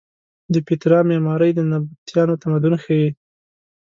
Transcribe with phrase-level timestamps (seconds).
[0.53, 3.09] د پیترا معمارۍ د نبطیانو تمدن ښیې.